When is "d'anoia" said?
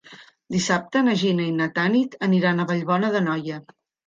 3.19-3.61